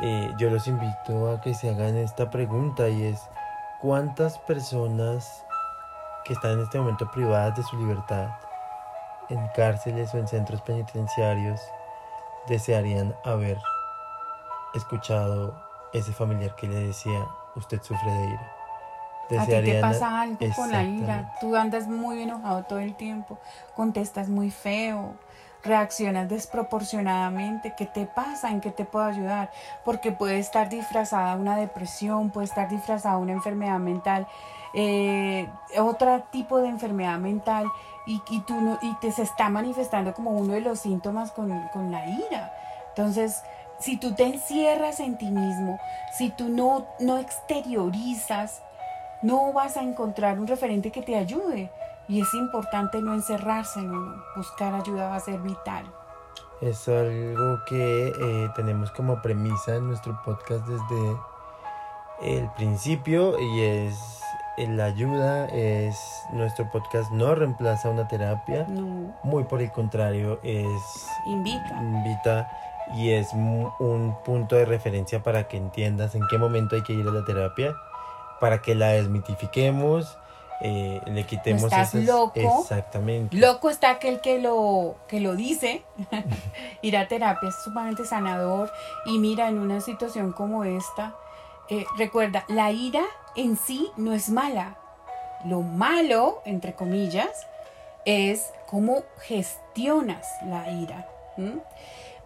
[0.03, 3.21] eh, yo los invito a que se hagan esta pregunta y es
[3.81, 5.45] cuántas personas
[6.25, 8.31] que están en este momento privadas de su libertad
[9.29, 11.61] en cárceles o en centros penitenciarios
[12.49, 13.59] desearían haber
[14.75, 15.55] escuchado
[15.93, 17.25] ese familiar que le decía,
[17.57, 18.51] usted sufre de ira.
[19.39, 23.39] A ti te pasa algo con la ira, tú andas muy enojado todo el tiempo,
[23.75, 25.15] contestas muy feo,
[25.65, 28.51] reaccionas desproporcionadamente, ¿qué te pasa?
[28.51, 29.51] ¿En qué te puedo ayudar?
[29.85, 34.27] Porque puede estar disfrazada una depresión, puede estar disfrazada una enfermedad mental,
[34.75, 37.67] eh, otro tipo de enfermedad mental
[38.07, 41.69] y, y, tú no, y te se está manifestando como uno de los síntomas con,
[41.69, 42.53] con la ira.
[42.91, 43.43] Entonces,
[43.79, 45.79] si tú te encierras en ti mismo,
[46.17, 48.63] si tú no, no exteriorizas,
[49.23, 51.71] no vas a encontrar un referente que te ayude.
[52.07, 53.93] Y es importante no encerrarse en
[54.37, 55.87] buscar ayuda va a ser vital.
[56.61, 61.17] Es algo que eh, tenemos como premisa en nuestro podcast desde
[62.23, 64.21] el principio y es
[64.57, 65.99] la ayuda es
[66.33, 69.13] nuestro podcast no reemplaza una terapia no.
[69.25, 72.49] muy por el contrario es invita invita
[72.97, 77.07] y es un punto de referencia para que entiendas en qué momento hay que ir
[77.07, 77.75] a la terapia,
[78.41, 80.19] para que la desmitifiquemos,
[80.61, 82.61] eh, le quitemos estás loco.
[82.61, 83.37] Exactamente.
[83.37, 85.83] Loco está aquel que lo, que lo dice.
[86.83, 88.71] ir a terapia es sumamente sanador.
[89.07, 91.15] Y mira, en una situación como esta,
[91.69, 93.03] eh, recuerda, la ira
[93.37, 94.77] en sí no es mala.
[95.45, 97.47] Lo malo, entre comillas,
[98.05, 101.07] es cómo gestionas la ira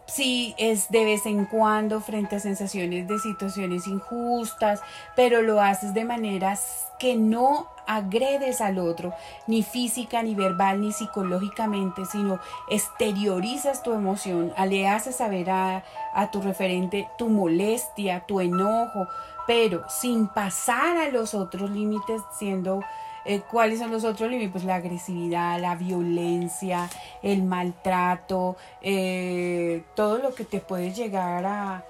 [0.08, 4.80] si es de vez en cuando frente a sensaciones de situaciones injustas,
[5.14, 9.14] pero lo haces de maneras que no agredes al otro,
[9.46, 12.40] ni física, ni verbal, ni psicológicamente, sino
[12.70, 19.06] exteriorizas tu emoción, le haces saber a, a tu referente tu molestia, tu enojo,
[19.46, 22.82] pero sin pasar a los otros límites siendo
[23.28, 24.50] eh, ¿Cuáles son los otros límites?
[24.50, 26.88] Pues la agresividad, la violencia,
[27.22, 31.84] el maltrato, eh, todo lo que te puede llegar a,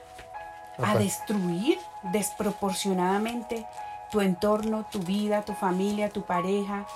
[0.83, 1.79] a destruir
[2.13, 3.65] desproporcionadamente
[4.11, 6.87] tu entorno, tu vida, tu familia, tu pareja,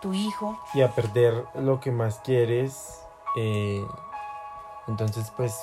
[0.00, 0.58] tu hijo.
[0.74, 3.02] Y a perder lo que más quieres.
[3.36, 3.84] Eh,
[4.88, 5.54] entonces, pues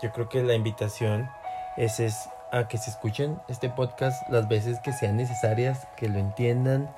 [0.00, 1.28] yo creo que la invitación
[1.76, 6.20] es, es a que se escuchen este podcast las veces que sean necesarias, que lo
[6.20, 6.88] entiendan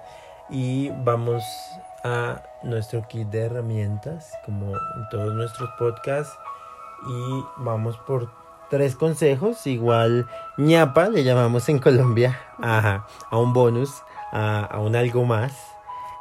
[0.53, 1.43] y vamos
[2.05, 6.35] a nuestro kit de herramientas como en todos nuestros podcasts.
[7.09, 8.31] Y vamos por
[8.71, 9.67] tres consejos.
[9.67, 15.53] Igual ñapa le llamamos en Colombia a, a un bonus a, un algo más.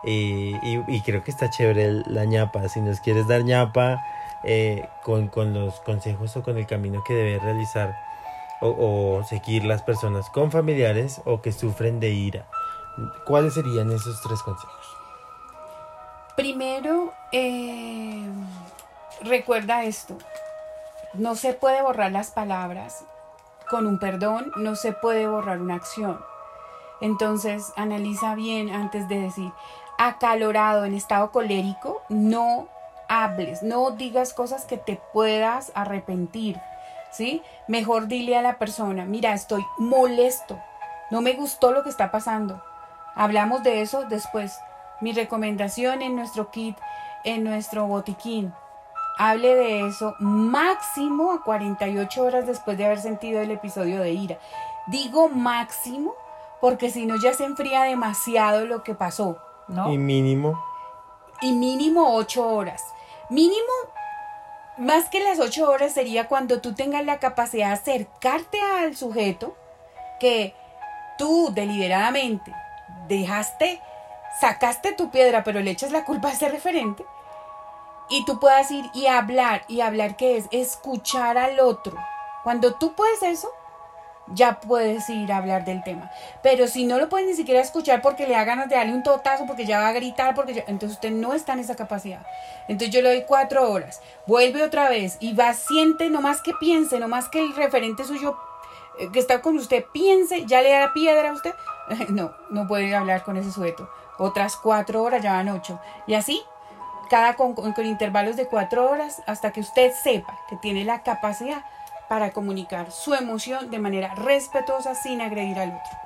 [0.04, 2.68] Y, y, creo que está chévere la ñapa.
[2.70, 4.04] Si nos quieres dar ñapa
[4.44, 7.96] eh, con, con, los consejos o con el camino que debe realizar
[8.62, 8.70] o,
[9.20, 12.48] o, seguir las personas con familiares o que sufren de ira.
[13.26, 14.98] ¿Cuáles serían esos tres consejos?
[16.36, 18.30] Primero, eh,
[19.22, 20.18] recuerda esto,
[21.14, 23.04] no se puede borrar las palabras
[23.70, 26.20] con un perdón, no se puede borrar una acción.
[27.00, 29.52] Entonces, analiza bien antes de decir,
[29.98, 32.68] acalorado, en estado colérico, no
[33.08, 36.60] hables, no digas cosas que te puedas arrepentir,
[37.12, 37.42] ¿sí?
[37.68, 40.60] Mejor dile a la persona, mira, estoy molesto,
[41.10, 42.62] no me gustó lo que está pasando.
[43.16, 44.60] Hablamos de eso después.
[45.02, 46.78] Mi recomendación en nuestro kit,
[47.24, 48.54] en nuestro botiquín,
[49.18, 54.40] hable de eso máximo a 48 horas después de haber sentido el episodio de ira.
[54.88, 56.14] Digo máximo
[56.60, 59.92] porque si no ya se enfría demasiado lo que pasó, ¿no?
[59.92, 60.64] Y mínimo.
[61.42, 62.84] Y mínimo 8 horas.
[63.30, 63.72] Mínimo,
[64.78, 69.56] más que las 8 horas sería cuando tú tengas la capacidad de acercarte al sujeto
[70.20, 70.54] que
[71.18, 72.54] tú deliberadamente
[73.08, 73.82] dejaste,
[74.40, 77.06] sacaste tu piedra, pero le echas la culpa a ese referente
[78.12, 81.96] y tú puedas ir y hablar, y hablar qué es, escuchar al otro.
[82.44, 83.50] Cuando tú puedes eso,
[84.28, 86.12] ya puedes ir a hablar del tema.
[86.44, 89.04] Pero si no lo puedes ni siquiera escuchar porque le da ganas de darle un
[89.04, 92.26] totazo, porque ya va a gritar, porque entonces usted no está en esa capacidad.
[92.68, 96.52] Entonces yo le doy cuatro horas, vuelve otra vez y va, siente, no más que
[96.60, 98.38] piense, no más que el referente suyo
[99.00, 101.54] eh, que está con usted piense, ya le da piedra a usted.
[102.10, 103.90] No, no puede hablar con ese sujeto.
[104.18, 105.80] Otras cuatro horas ya van ocho.
[106.08, 106.44] Y así
[107.12, 111.66] cada con, intervalos de cuatro horas hasta que usted sepa que tiene la capacidad
[112.08, 115.98] para comunicar su emoción de manera respetuosa sin agredir al otro.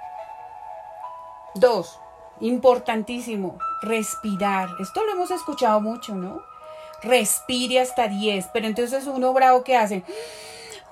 [1.53, 1.99] Dos,
[2.39, 4.69] importantísimo, respirar.
[4.79, 6.41] Esto lo hemos escuchado mucho, ¿no?
[7.03, 10.03] Respire hasta 10, pero entonces uno bravo que hace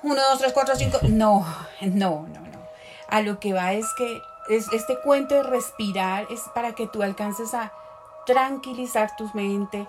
[0.03, 0.99] 1, 2, 3, 4, 5.
[1.09, 1.43] No,
[1.81, 2.59] no, no, no.
[3.07, 7.03] A lo que va es que es, este cuento de respirar es para que tú
[7.03, 7.71] alcances a
[8.25, 9.87] tranquilizar tu mente,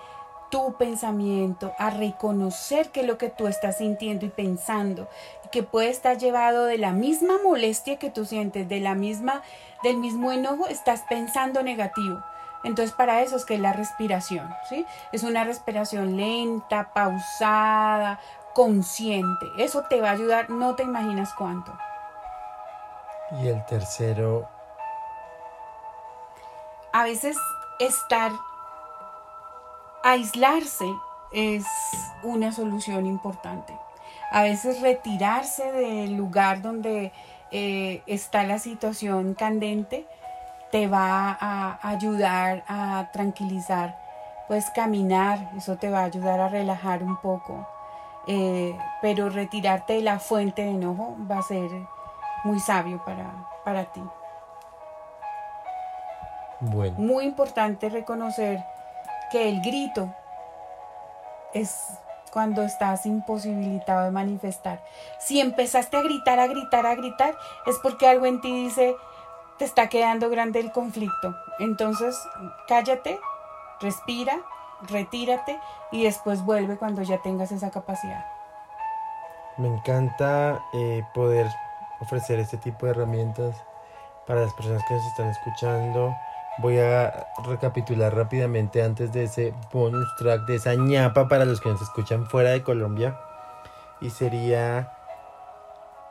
[0.50, 5.08] tu pensamiento, a reconocer que lo que tú estás sintiendo y pensando,
[5.50, 9.42] que puede estar llevado de la misma molestia que tú sientes, de la misma,
[9.82, 12.22] del mismo enojo, estás pensando negativo.
[12.64, 14.86] Entonces para eso es que es la respiración, ¿sí?
[15.12, 18.20] Es una respiración lenta, pausada,
[18.54, 19.46] consciente.
[19.58, 21.76] Eso te va a ayudar, no te imaginas cuánto.
[23.30, 24.48] Y el tercero.
[26.92, 27.36] A veces
[27.80, 28.32] estar,
[30.02, 30.86] aislarse
[31.32, 31.64] es
[32.22, 33.76] una solución importante.
[34.30, 37.12] A veces retirarse del lugar donde
[37.50, 40.06] eh, está la situación candente
[40.70, 43.96] te va a ayudar a tranquilizar.
[44.48, 47.66] Puedes caminar, eso te va a ayudar a relajar un poco.
[48.26, 51.70] Eh, pero retirarte de la fuente de enojo va a ser
[52.44, 53.32] muy sabio para,
[53.64, 54.02] para ti.
[56.60, 58.64] Muy importante reconocer
[59.30, 60.14] que el grito
[61.52, 61.98] es
[62.32, 64.82] cuando estás imposibilitado de manifestar.
[65.18, 68.96] Si empezaste a gritar, a gritar, a gritar, es porque algo en ti dice,
[69.58, 71.34] te está quedando grande el conflicto.
[71.60, 72.16] Entonces,
[72.66, 73.20] cállate,
[73.80, 74.40] respira,
[74.82, 75.58] retírate
[75.92, 78.26] y después vuelve cuando ya tengas esa capacidad.
[79.56, 81.46] Me encanta eh, poder
[82.04, 83.56] ofrecer este tipo de herramientas
[84.26, 86.14] para las personas que nos están escuchando
[86.58, 91.68] Voy a recapitular rápidamente antes de ese bonus track, de esa ñapa para los que
[91.68, 93.18] nos escuchan fuera de Colombia.
[94.00, 94.92] Y sería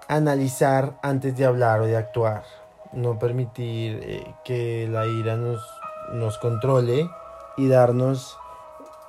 [0.10, 2.44] analizar antes de hablar o de actuar.
[2.92, 5.66] No permitir eh, que la ira nos,
[6.12, 7.10] nos controle
[7.56, 8.38] y darnos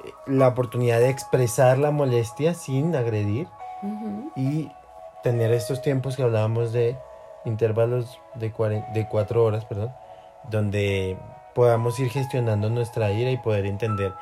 [0.04, 3.48] eh, la oportunidad de expresar la molestia sin agredir.
[4.36, 4.70] Y
[5.24, 6.96] tener estos tiempos que hablábamos de
[7.44, 8.52] intervalos de,
[8.94, 9.90] de cuatro horas, perdón
[10.50, 11.16] donde
[11.54, 14.12] podamos ir gestionando nuestra ira y poder entender,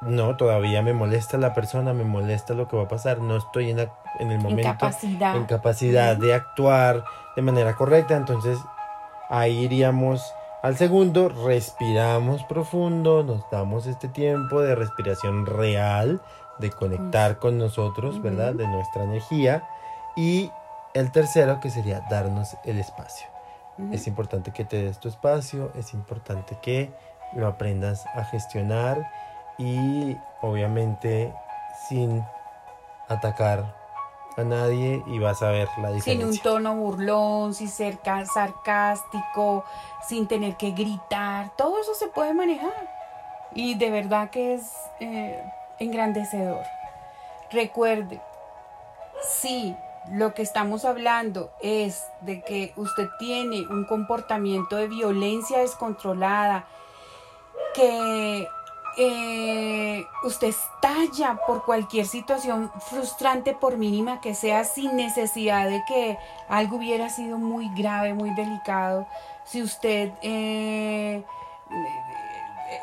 [0.00, 3.70] no, todavía me molesta la persona, me molesta lo que va a pasar, no estoy
[3.70, 3.78] en,
[4.18, 7.04] en el momento en capacidad de actuar
[7.36, 8.58] de manera correcta, entonces
[9.28, 16.20] ahí iríamos al segundo, respiramos profundo, nos damos este tiempo de respiración real,
[16.58, 18.54] de conectar con nosotros, ¿verdad?
[18.54, 19.62] De nuestra energía.
[20.18, 20.50] Y
[20.94, 23.28] el tercero que sería darnos el espacio.
[23.92, 26.92] Es importante que te des tu espacio, es importante que
[27.34, 29.08] lo aprendas a gestionar
[29.56, 31.32] y obviamente
[31.88, 32.24] sin
[33.06, 33.76] atacar
[34.36, 36.12] a nadie y vas a ver la diferencia.
[36.12, 38.00] Sin un tono burlón, sin ser
[38.34, 39.64] sarcástico,
[40.04, 42.90] sin tener que gritar, todo eso se puede manejar
[43.54, 45.40] y de verdad que es eh,
[45.78, 46.64] engrandecedor.
[47.52, 48.20] Recuerde,
[49.22, 49.76] si
[50.12, 56.66] lo que estamos hablando es de que usted tiene un comportamiento de violencia descontrolada,
[57.74, 58.48] que
[58.96, 66.18] eh, usted estalla por cualquier situación frustrante, por mínima que sea, sin necesidad de que
[66.48, 69.06] algo hubiera sido muy grave, muy delicado,
[69.44, 71.24] si usted eh,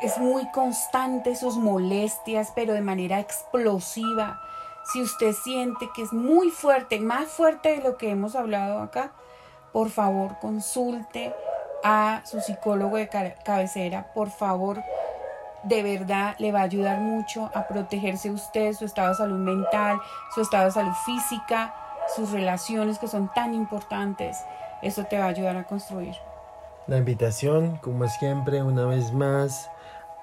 [0.02, 4.40] es muy constante sus molestias, pero de manera explosiva,
[4.92, 9.12] si usted siente que es muy fuerte, más fuerte de lo que hemos hablado acá,
[9.72, 11.34] por favor consulte
[11.82, 14.82] a su psicólogo de cabecera, por favor,
[15.64, 20.00] de verdad le va a ayudar mucho a protegerse usted, su estado de salud mental,
[20.34, 21.74] su estado de salud física,
[22.14, 24.38] sus relaciones que son tan importantes.
[24.82, 26.14] Eso te va a ayudar a construir.
[26.86, 29.68] La invitación, como siempre, una vez más,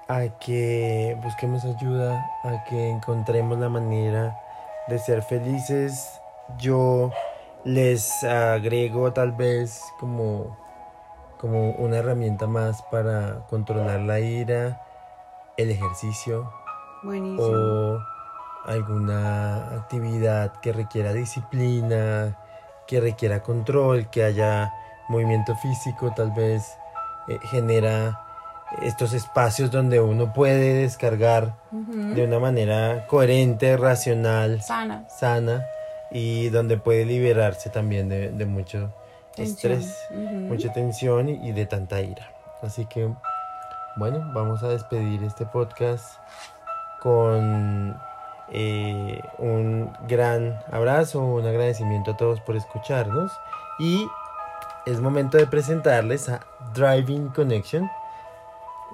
[0.08, 4.40] a que busquemos ayuda, a que encontremos la manera
[4.88, 6.20] de ser felices.
[6.58, 7.10] Yo
[7.64, 10.56] les agrego tal vez como,
[11.38, 14.82] como una herramienta más para controlar la ira,
[15.56, 16.50] el ejercicio
[17.38, 17.98] o
[18.64, 22.38] alguna actividad que requiera disciplina,
[22.86, 24.72] que requiera control, que haya
[25.08, 26.76] movimiento físico, tal vez
[27.28, 28.23] eh, genera
[28.82, 35.64] estos espacios donde uno puede descargar de una manera coherente, racional, sana, sana
[36.10, 38.92] y donde puede liberarse también de, mucho
[39.36, 42.30] estrés, mucha tensión y, de tanta ira.
[42.62, 43.10] Así que,
[43.96, 46.18] bueno, vamos a despedir este podcast
[47.00, 47.96] con
[48.50, 53.32] eh, un gran abrazo, un agradecimiento a todos por escucharnos
[53.78, 54.06] y
[54.86, 56.40] es momento de presentarles a
[56.74, 57.90] Driving Connection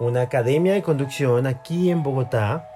[0.00, 2.68] una academia de conducción aquí en Bogotá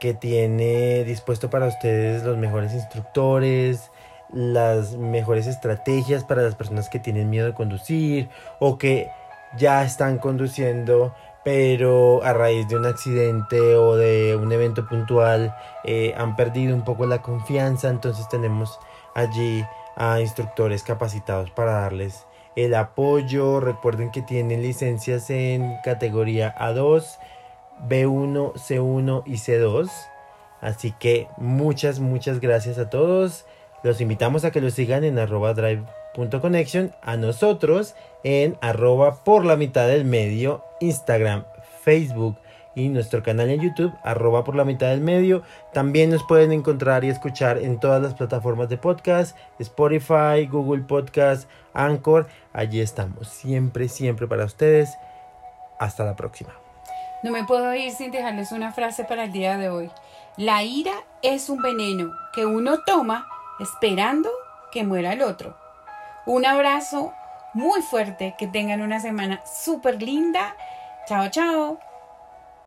[0.00, 3.90] que tiene dispuesto para ustedes los mejores instructores,
[4.32, 9.10] las mejores estrategias para las personas que tienen miedo de conducir o que
[9.56, 11.14] ya están conduciendo
[11.44, 15.54] pero a raíz de un accidente o de un evento puntual
[15.84, 17.88] eh, han perdido un poco la confianza.
[17.88, 18.78] Entonces tenemos
[19.14, 19.64] allí
[19.96, 22.26] a instructores capacitados para darles
[22.56, 23.60] el apoyo.
[23.60, 27.18] Recuerden que tienen licencias en categoría A2,
[27.88, 29.90] B1, C1 y C2.
[30.60, 33.46] Así que muchas, muchas gracias a todos.
[33.82, 36.94] Los invitamos a que los sigan en arroba drive.connection.
[37.02, 41.44] A nosotros en arroba por la mitad del medio, Instagram,
[41.82, 42.36] Facebook
[42.74, 45.42] y nuestro canal en YouTube, arroba por la mitad del medio.
[45.72, 51.48] También nos pueden encontrar y escuchar en todas las plataformas de podcast, Spotify, Google Podcast,
[51.74, 52.28] Anchor.
[52.52, 54.96] Allí estamos, siempre, siempre para ustedes.
[55.78, 56.52] Hasta la próxima.
[57.22, 59.90] No me puedo ir sin dejarles una frase para el día de hoy.
[60.36, 63.26] La ira es un veneno que uno toma
[63.60, 64.30] esperando
[64.72, 65.56] que muera el otro.
[66.26, 67.12] Un abrazo
[67.54, 70.56] muy fuerte, que tengan una semana súper linda.
[71.06, 71.91] Chao, chao.